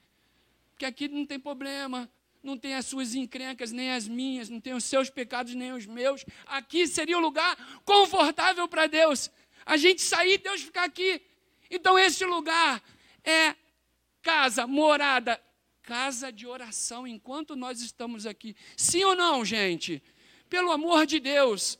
[0.73, 2.11] Porque aqui não tem problema,
[2.43, 5.87] não tem as suas encrencas, nem as minhas, não tem os seus pecados, nem os
[5.87, 6.25] meus.
[6.47, 9.31] Aqui seria o lugar confortável para Deus.
[9.65, 11.21] A gente sair, Deus ficar aqui.
[11.71, 12.83] Então, esse lugar
[13.23, 13.55] é
[14.23, 15.41] casa, morada,
[15.83, 18.57] casa de oração enquanto nós estamos aqui.
[18.77, 20.03] Sim ou não, gente?
[20.49, 21.79] Pelo amor de Deus.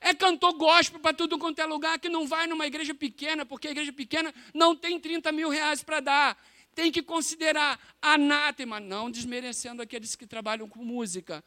[0.00, 3.68] É cantor gospel para tudo quanto é lugar que não vai numa igreja pequena, porque
[3.68, 6.44] a igreja pequena não tem 30 mil reais para dar.
[6.74, 11.44] Tem que considerar anátema, não desmerecendo aqueles que trabalham com música.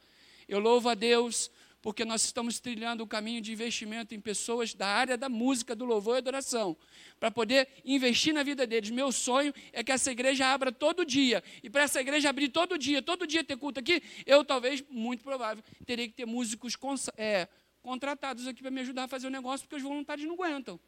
[0.48, 4.86] Eu louvo a Deus porque nós estamos trilhando o caminho de investimento em pessoas da
[4.86, 6.76] área da música, do louvor e adoração,
[7.20, 8.90] para poder investir na vida deles.
[8.90, 11.42] Meu sonho é que essa igreja abra todo dia.
[11.62, 15.22] E para essa igreja abrir todo dia, todo dia ter culto aqui, eu talvez, muito
[15.22, 16.76] provável, terei que ter músicos
[17.16, 17.46] é,
[17.80, 20.80] contratados aqui para me ajudar a fazer o negócio, porque os voluntários não aguentam.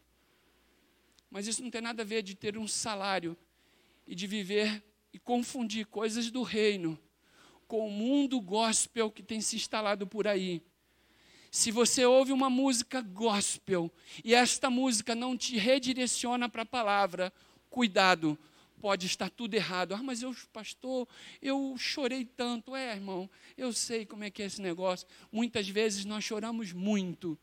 [1.31, 3.37] Mas isso não tem nada a ver de ter um salário
[4.11, 6.99] e de viver e confundir coisas do reino
[7.69, 10.61] com o mundo gospel que tem se instalado por aí.
[11.49, 13.89] Se você ouve uma música gospel
[14.25, 17.33] e esta música não te redireciona para a palavra,
[17.69, 18.37] cuidado,
[18.81, 19.95] pode estar tudo errado.
[19.95, 21.07] Ah, mas eu, pastor,
[21.41, 22.75] eu chorei tanto.
[22.75, 25.07] É, irmão, eu sei como é que é esse negócio.
[25.31, 27.39] Muitas vezes nós choramos muito,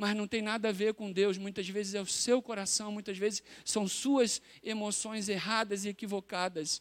[0.00, 1.36] mas não tem nada a ver com Deus.
[1.36, 6.80] Muitas vezes é o seu coração, muitas vezes são suas emoções erradas e equivocadas.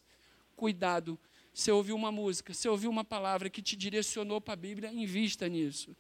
[0.56, 1.20] Cuidado.
[1.54, 5.50] Você ouviu uma música, você ouviu uma palavra que te direcionou para a Bíblia, invista
[5.50, 5.94] nisso.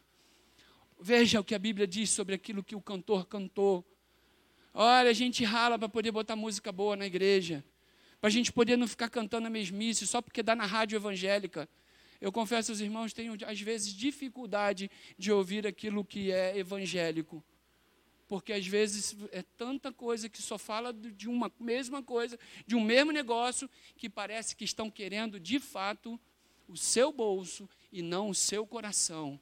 [0.97, 3.85] Veja o que a Bíblia diz sobre aquilo que o cantor cantou.
[4.73, 7.65] Olha, a gente rala para poder botar música boa na igreja.
[8.21, 11.67] Para a gente poder não ficar cantando a mesmice só porque dá na rádio evangélica.
[12.21, 17.43] Eu confesso aos irmãos, tenho às vezes dificuldade de ouvir aquilo que é evangélico.
[18.27, 22.81] Porque às vezes é tanta coisa que só fala de uma mesma coisa, de um
[22.81, 26.19] mesmo negócio, que parece que estão querendo de fato
[26.67, 29.39] o seu bolso e não o seu coração.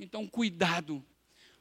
[0.00, 1.04] Então, cuidado.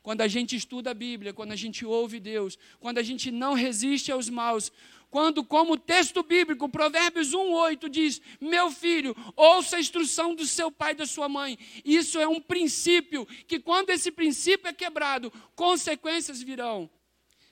[0.02, 3.54] Quando a gente estuda a Bíblia, quando a gente ouve Deus, quando a gente não
[3.54, 4.72] resiste aos maus,
[5.14, 10.94] quando, como texto bíblico, Provérbios 1,8 diz: Meu filho, ouça a instrução do seu pai
[10.94, 11.56] e da sua mãe.
[11.86, 16.90] Isso é um princípio, que quando esse princípio é quebrado, consequências virão.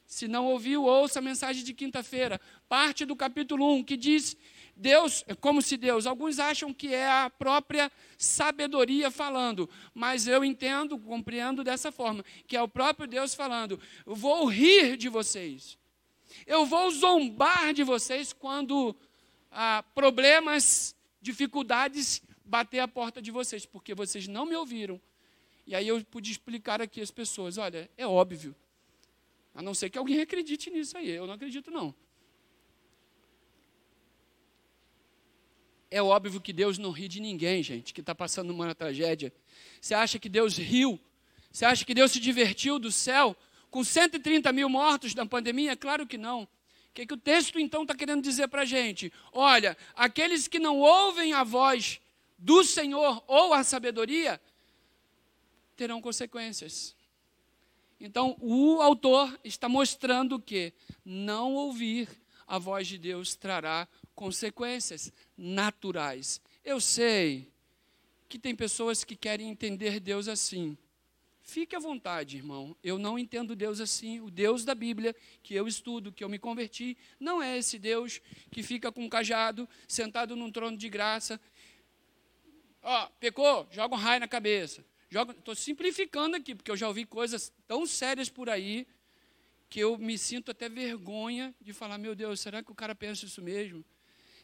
[0.08, 4.36] Se não ouviu, ouça a mensagem de quinta-feira, parte do capítulo 1, que diz
[4.76, 10.44] Deus, é como se Deus, alguns acham que é a própria sabedoria falando, mas eu
[10.44, 15.78] entendo, compreendo dessa forma, que é o próprio Deus falando: vou rir de vocês,
[16.46, 18.96] eu vou zombar de vocês quando
[19.52, 25.00] ah, problemas, dificuldades bater a porta de vocês, porque vocês não me ouviram.
[25.66, 28.56] E aí eu pude explicar aqui às pessoas: olha, é óbvio,
[29.54, 31.94] a não ser que alguém acredite nisso aí, eu não acredito não.
[35.90, 39.34] É óbvio que Deus não ri de ninguém, gente, que está passando uma tragédia.
[39.82, 40.98] Você acha que Deus riu?
[41.52, 43.36] Você acha que Deus se divertiu do céu
[43.72, 45.76] com 130 mil mortos na pandemia?
[45.76, 46.44] Claro que não.
[46.44, 46.48] O
[46.94, 49.12] que, que o texto então está querendo dizer para a gente?
[49.32, 52.02] Olha, aqueles que não ouvem a voz
[52.38, 54.42] do Senhor ou a sabedoria
[55.78, 56.94] terão consequências.
[57.98, 60.74] Então, o autor está mostrando que
[61.06, 62.10] não ouvir
[62.46, 66.42] a voz de Deus trará consequências naturais.
[66.66, 67.50] Eu sei
[68.28, 70.78] que tem pessoas que querem entender Deus assim.
[71.44, 72.76] Fique à vontade, irmão.
[72.84, 74.20] Eu não entendo Deus assim.
[74.20, 78.22] O Deus da Bíblia, que eu estudo, que eu me converti, não é esse Deus
[78.52, 81.40] que fica com um cajado, sentado num trono de graça.
[82.82, 83.68] Ó, pecou?
[83.72, 84.86] Joga um raio na cabeça.
[85.10, 88.88] Estou simplificando aqui, porque eu já ouvi coisas tão sérias por aí
[89.70, 93.26] que eu me sinto até vergonha de falar: meu Deus, será que o cara pensa
[93.26, 93.84] isso mesmo?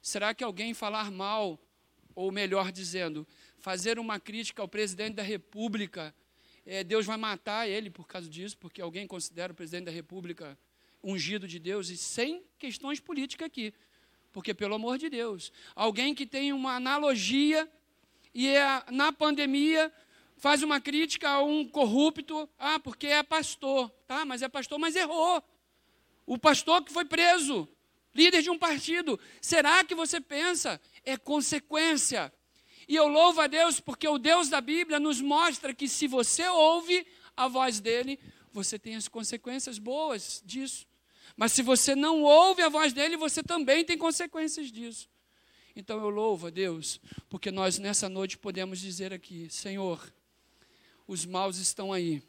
[0.01, 1.60] Será que alguém falar mal,
[2.15, 6.13] ou melhor dizendo, fazer uma crítica ao presidente da República,
[6.67, 10.60] é, Deus vai matar ele por causa disso, porque alguém considera o presidente da República
[11.01, 13.73] ungido de Deus, e sem questões políticas aqui.
[14.34, 17.71] Porque, pelo amor de Deus, alguém que tem uma analogia
[18.34, 19.91] e é, na pandemia
[20.36, 24.25] faz uma crítica a um corrupto, ah, porque é pastor, tá?
[24.25, 25.41] Mas é pastor, mas errou.
[26.25, 27.67] O pastor que foi preso,
[28.13, 29.17] líder de um partido.
[29.41, 30.82] Será que você pensa?
[31.06, 32.32] É consequência.
[32.88, 36.47] E eu louvo a Deus porque o Deus da Bíblia nos mostra que se você
[36.47, 38.19] ouve a voz dele,
[38.52, 40.88] você tem as consequências boas disso.
[41.36, 45.10] Mas se você não ouve a voz dele, você também tem consequências disso.
[45.76, 50.12] Então eu louvo a Deus, porque nós nessa noite podemos dizer aqui: Senhor,
[51.06, 52.23] os maus estão aí,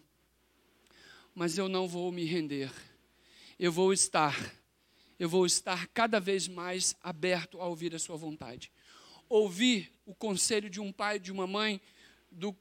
[1.34, 2.70] mas eu não vou me render.
[3.58, 4.36] Eu vou estar,
[5.18, 8.70] eu vou estar cada vez mais aberto a ouvir a Sua vontade.
[9.28, 11.78] Ouvir o conselho de um pai de uma mãe,
[12.30, 12.56] do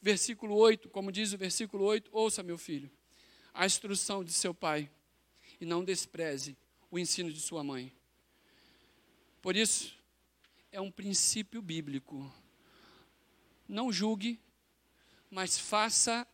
[0.00, 2.88] versículo 8, como diz o versículo 8, ouça, meu filho,
[3.52, 4.88] a instrução de seu pai
[5.60, 6.56] e não despreze
[6.88, 7.92] o ensino de sua mãe.
[9.42, 9.98] Por isso,
[10.70, 12.32] é um princípio bíblico.
[13.66, 14.38] Não julgue,
[15.28, 16.24] mas faça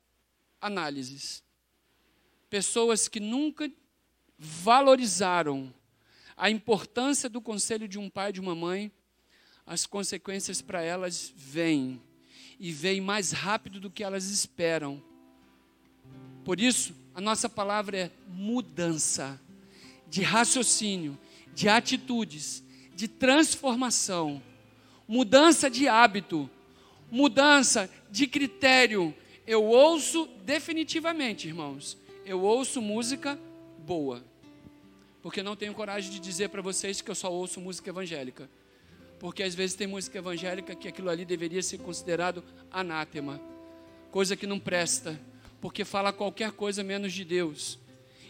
[0.60, 1.42] análises.
[2.50, 3.72] Pessoas que nunca
[4.36, 5.72] valorizaram
[6.36, 8.92] a importância do conselho de um pai e de uma mãe,
[9.66, 12.00] as consequências para elas vêm
[12.58, 15.02] e vêm mais rápido do que elas esperam.
[16.44, 19.40] Por isso, a nossa palavra é mudança
[20.08, 21.18] de raciocínio,
[21.54, 22.62] de atitudes,
[22.94, 24.42] de transformação,
[25.06, 26.48] mudança de hábito,
[27.10, 29.14] mudança de critério.
[29.46, 33.38] Eu ouço definitivamente, irmãos, eu ouço música
[33.78, 34.22] boa.
[35.22, 38.48] Porque não tenho coragem de dizer para vocês que eu só ouço música evangélica.
[39.20, 43.40] Porque às vezes tem música evangélica que aquilo ali deveria ser considerado anátema,
[44.10, 45.20] coisa que não presta
[45.60, 47.78] porque fala qualquer coisa menos de Deus.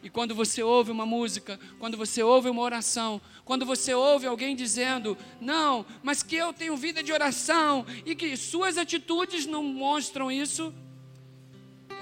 [0.03, 4.57] E quando você ouve uma música, quando você ouve uma oração, quando você ouve alguém
[4.57, 10.33] dizendo, não, mas que eu tenho vida de oração e que suas atitudes não mostram
[10.33, 10.73] isso,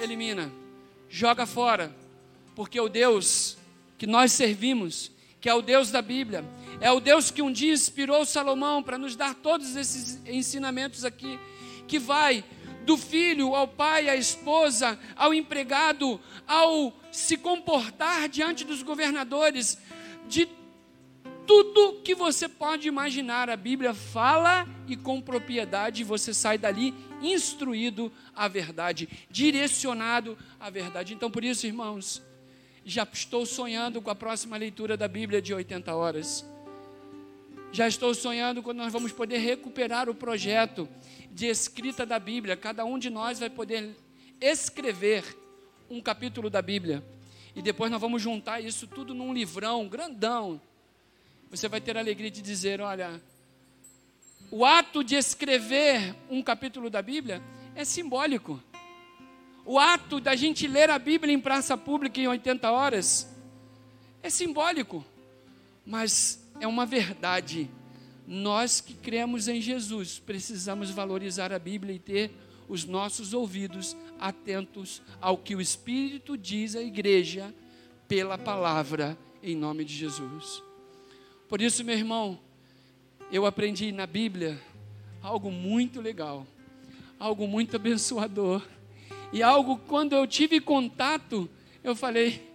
[0.01, 0.51] elimina,
[1.09, 1.95] joga fora,
[2.55, 3.57] porque o Deus
[3.99, 6.45] que nós servimos, que é o Deus da Bíblia,
[6.81, 11.39] é o Deus que um dia inspirou Salomão para nos dar todos esses ensinamentos aqui,
[11.87, 12.45] que vai
[12.85, 19.79] do filho ao pai, à esposa, ao empregado, ao se comportar diante dos governadores,
[20.27, 20.49] de
[21.47, 23.51] tudo que você pode imaginar.
[23.51, 31.15] A Bíblia fala e com propriedade você sai dali instruído à verdade, direcionado à verdade.
[31.15, 32.23] Então, por isso, irmãos,
[32.89, 36.43] já estou sonhando com a próxima leitura da Bíblia de 80 horas.
[37.71, 40.89] Já estou sonhando quando nós vamos poder recuperar o projeto
[41.31, 42.57] de escrita da Bíblia.
[42.57, 43.95] Cada um de nós vai poder
[44.41, 45.23] escrever
[45.91, 47.05] um capítulo da Bíblia.
[47.55, 50.59] E depois nós vamos juntar isso tudo num livrão grandão.
[51.51, 53.21] Você vai ter a alegria de dizer: olha,
[54.51, 57.43] o ato de escrever um capítulo da Bíblia
[57.75, 58.63] é simbólico.
[59.71, 63.31] O ato da gente ler a Bíblia em praça pública em 80 horas
[64.23, 65.05] é simbólico,
[65.85, 67.69] mas é uma verdade
[68.27, 72.31] nós que cremos em Jesus precisamos valorizar a Bíblia e ter
[72.67, 77.55] os nossos ouvidos atentos ao que o Espírito diz à igreja
[78.09, 80.63] pela palavra, em nome de Jesus.
[81.47, 82.41] Por isso, meu irmão,
[83.31, 84.59] eu aprendi na Bíblia
[85.21, 86.47] algo muito legal,
[87.19, 88.63] algo muito abençoador,
[89.33, 91.49] e algo quando eu tive contato,
[91.83, 92.53] eu falei: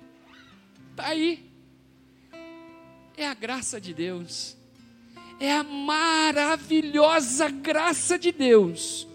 [0.96, 1.50] tá aí,
[3.18, 4.58] é a graça de Deus
[5.40, 9.08] é a maravilhosa graça de Deus.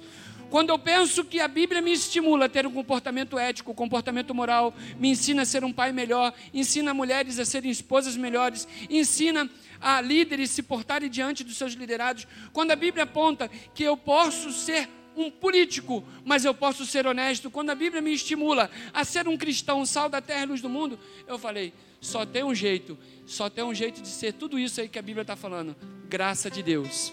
[0.51, 4.75] Quando eu penso que a Bíblia me estimula a ter um comportamento ético, comportamento moral,
[4.99, 10.01] me ensina a ser um pai melhor, ensina mulheres a serem esposas melhores, ensina a
[10.01, 12.27] líderes se portarem diante dos seus liderados.
[12.53, 14.88] Quando a Bíblia aponta que eu posso ser
[15.22, 17.50] um político, mas eu posso ser honesto.
[17.50, 20.68] Quando a Bíblia me estimula a ser um cristão, sal da terra e luz do
[20.68, 24.81] mundo, eu falei: só tem um jeito, só tem um jeito de ser tudo isso
[24.81, 25.76] aí que a Bíblia está falando:
[26.09, 27.12] graça de Deus.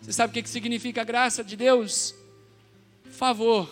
[0.00, 2.14] Você sabe o que, que significa graça de Deus?
[3.10, 3.70] Favor.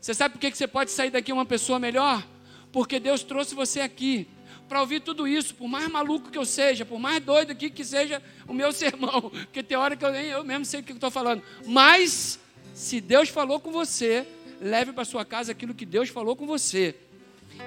[0.00, 2.26] Você sabe por que, que você pode sair daqui uma pessoa melhor?
[2.72, 4.26] Porque Deus trouxe você aqui
[4.70, 7.84] para ouvir tudo isso, por mais maluco que eu seja, por mais doido aqui que
[7.84, 10.92] seja o meu sermão, porque tem hora que eu nem eu mesmo sei o que
[10.92, 11.42] estou falando.
[11.66, 12.38] Mas,
[12.80, 14.26] se Deus falou com você,
[14.58, 16.94] leve para sua casa aquilo que Deus falou com você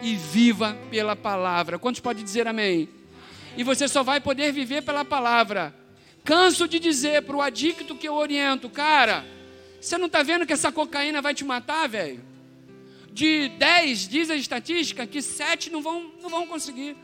[0.02, 1.78] e viva pela palavra.
[1.78, 2.90] Quantos podem dizer amém?
[3.56, 5.72] E você só vai poder viver pela palavra.
[6.24, 9.24] Canso de dizer para o adicto que eu oriento, cara,
[9.80, 12.20] você não está vendo que essa cocaína vai te matar, velho?
[13.12, 16.98] De 10, diz a estatística, que 7 não vão, não vão conseguir.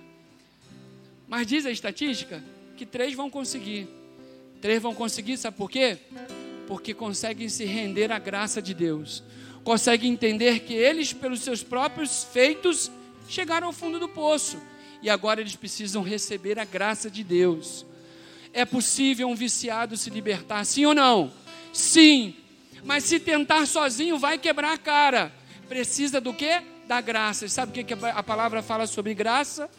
[1.27, 2.43] Mas diz a estatística
[2.75, 3.87] que 3 vão conseguir.
[4.61, 5.99] 3 vão conseguir, sabe por quê?
[6.69, 9.23] Porque conseguem se render à graça de Deus
[9.63, 12.91] conseguem entender que eles, pelos seus próprios feitos,
[13.27, 14.59] chegaram ao fundo do poço
[15.01, 17.85] e agora eles precisam receber a graça de Deus.
[18.51, 21.31] É possível um viciado se libertar, sim ou não?
[21.71, 22.35] Sim,
[22.83, 25.31] mas se tentar sozinho vai quebrar a cara.
[25.67, 26.61] Precisa do que?
[26.87, 27.47] Da graça.
[27.47, 29.69] Sabe o que a palavra fala sobre graça?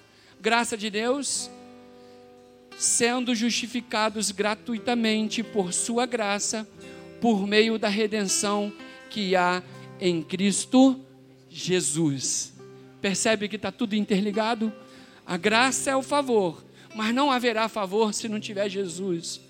[0.41, 1.51] Graça de Deus
[2.81, 6.67] sendo justificados gratuitamente por Sua graça,
[7.21, 8.73] por meio da redenção
[9.11, 9.63] que há
[10.01, 10.99] em Cristo
[11.51, 12.55] Jesus.
[13.03, 14.73] Percebe que está tudo interligado?
[15.27, 16.65] A graça é o favor,
[16.95, 19.43] mas não haverá favor se não tiver Jesus.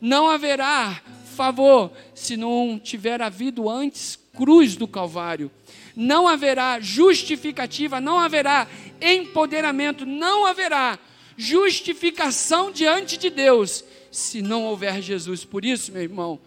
[0.00, 1.02] Não haverá
[1.36, 5.50] favor se não tiver havido antes cruz do Calvário.
[5.94, 8.66] Não haverá justificativa, não haverá
[8.98, 10.98] empoderamento, não haverá
[11.38, 15.44] justificação diante de Deus se não houver Jesus.
[15.44, 16.40] Por isso, meu irmão,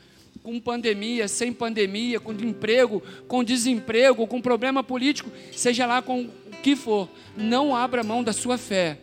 [0.44, 6.30] com pandemia, sem pandemia, com emprego, com desemprego, com problema político, seja lá com o
[6.62, 8.98] que for, não abra mão da sua fé.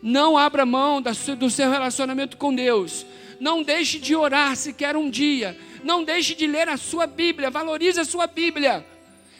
[0.00, 3.04] Não abra mão do seu relacionamento com Deus.
[3.40, 5.58] Não deixe de orar sequer um dia.
[5.82, 7.50] Não deixe de ler a sua Bíblia.
[7.50, 8.86] Valorize a sua Bíblia.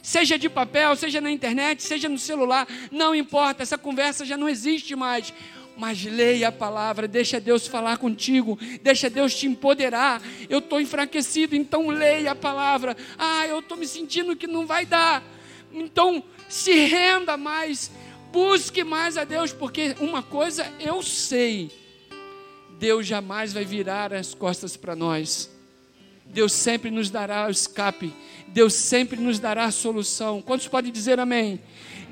[0.03, 4.49] Seja de papel, seja na internet, seja no celular, não importa, essa conversa já não
[4.49, 5.33] existe mais
[5.81, 10.21] mas leia a palavra, deixa Deus falar contigo, deixa Deus te empoderar.
[10.47, 12.95] Eu estou enfraquecido, então leia a palavra.
[13.17, 15.25] Ah, eu estou me sentindo que não vai dar.
[15.73, 17.91] Então se renda mais,
[18.31, 21.71] busque mais a Deus, porque uma coisa eu sei:
[22.79, 25.51] Deus jamais vai virar as costas para nós.
[26.27, 28.13] Deus sempre nos dará o escape,
[28.49, 30.43] Deus sempre nos dará a solução.
[30.43, 31.59] Quantos podem dizer amém?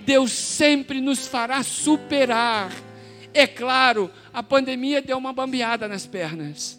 [0.07, 2.88] Deus sempre nos fará superar
[3.35, 6.79] é claro, a pandemia deu uma bambeada nas pernas,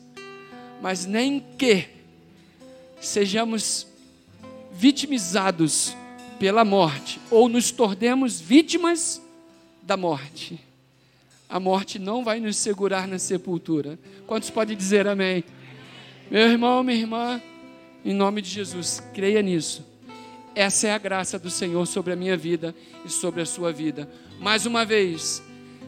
[0.82, 1.88] mas nem que
[3.00, 3.88] sejamos
[4.72, 5.96] vitimizados
[6.40, 9.22] pela morte ou nos tornemos vítimas
[9.82, 10.60] da morte.
[11.50, 13.98] A morte não vai nos segurar na sepultura.
[14.28, 15.44] Quantos podem dizer amém?
[16.30, 17.42] Meu irmão, minha irmã,
[18.06, 19.84] em nome de Jesus, creia nisso.
[20.54, 24.08] Essa é a graça do Senhor sobre a minha vida e sobre a sua vida.
[24.40, 25.42] Mais uma vez,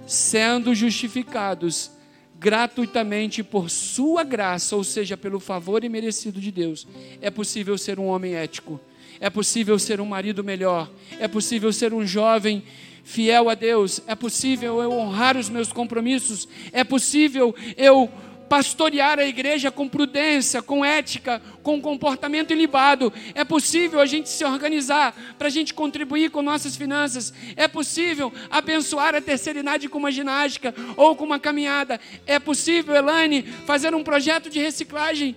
[0.06, 1.92] sendo justificados
[2.40, 6.88] gratuitamente por sua graça, ou seja, pelo favor imerecido de Deus,
[7.22, 8.80] é possível ser um homem ético,
[9.20, 10.90] é possível ser um marido melhor,
[11.20, 12.64] é possível ser um jovem
[13.04, 18.10] fiel a Deus, é possível eu honrar os meus compromissos, é possível eu
[18.52, 23.14] pastorear a igreja com prudência, com ética, com comportamento ilibado.
[23.34, 27.34] É possível a gente se organizar para a gente contribuir com nossas finanças.
[27.56, 31.98] É possível abençoar a terceira idade com uma ginástica ou com uma caminhada.
[32.28, 35.34] É possível, Elaine, fazer um projeto de reciclagem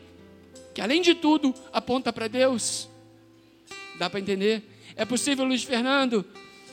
[0.75, 2.89] que, além de tudo, aponta para Deus.
[3.97, 4.61] Dá para entender?
[4.97, 6.27] É possível, Luiz Fernando,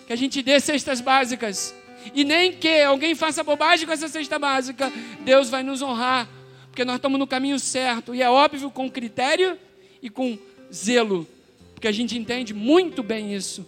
[0.07, 1.75] que a gente dê cestas básicas
[2.13, 4.91] e nem que alguém faça bobagem com essa cesta básica,
[5.21, 6.27] Deus vai nos honrar,
[6.69, 9.57] porque nós estamos no caminho certo, e é óbvio com critério
[10.01, 10.37] e com
[10.73, 11.27] zelo,
[11.73, 13.65] porque a gente entende muito bem isso.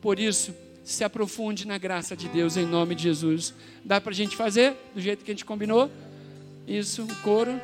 [0.00, 0.54] Por isso,
[0.84, 3.54] se aprofunde na graça de Deus em nome de Jesus.
[3.82, 5.90] Dá para a gente fazer do jeito que a gente combinou?
[6.68, 7.58] Isso, o coro.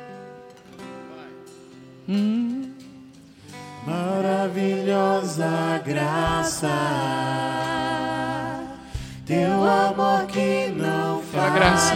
[2.09, 2.71] Hum.
[3.85, 6.69] Maravilhosa graça
[11.61, 11.95] graça.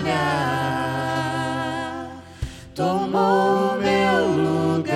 [2.75, 4.93] Tomou o meu lugar,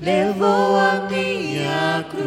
[0.00, 2.24] levou a minha cruz.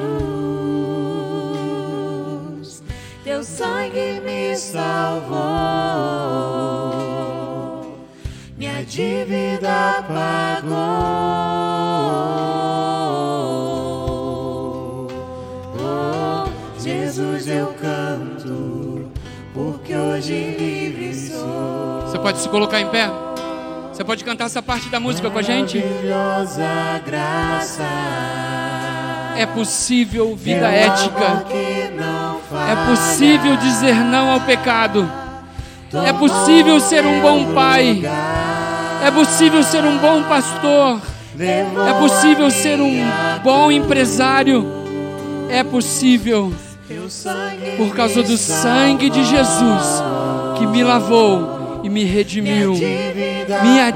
[3.23, 5.37] Teu sangue me salvou,
[8.55, 11.07] minha dívida pagou.
[16.79, 17.73] Jesus eu
[20.17, 22.01] hoje livre sou.
[22.01, 23.09] Você pode se colocar em pé?
[23.93, 25.77] Você pode cantar essa parte da música com a gente?
[25.77, 27.83] Maravilhosa graça.
[29.37, 31.45] É possível vida ética.
[32.51, 35.07] É possível dizer não ao pecado.
[36.05, 38.01] É possível ser um bom pai.
[39.03, 40.99] É possível ser um bom pastor.
[41.39, 43.03] É possível ser um
[43.43, 44.65] bom empresário.
[45.49, 46.51] É possível
[47.77, 50.03] por causa do sangue de Jesus
[50.57, 52.73] que me lavou e me redimiu.
[53.63, 53.85] Minha